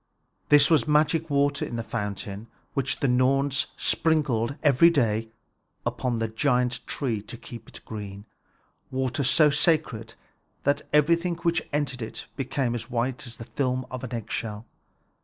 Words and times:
This 0.49 0.71
was 0.71 0.87
magic 0.87 1.29
water 1.29 1.63
in 1.63 1.75
the 1.75 1.83
fountain, 1.83 2.47
which 2.73 3.01
the 3.01 3.07
Norns 3.07 3.67
sprinkled 3.77 4.55
every 4.63 4.89
day 4.89 5.29
upon 5.85 6.17
the 6.17 6.27
giant 6.27 6.79
tree 6.87 7.21
to 7.21 7.37
keep 7.37 7.69
it 7.69 7.81
green, 7.85 8.25
water 8.89 9.23
so 9.23 9.51
sacred 9.51 10.15
that 10.63 10.81
everything 10.91 11.35
which 11.35 11.61
entered 11.71 12.01
it 12.01 12.25
became 12.35 12.73
white 12.89 13.27
as 13.27 13.37
the 13.37 13.45
film 13.45 13.85
of 13.91 14.03
an 14.03 14.11
eggshell. 14.11 14.65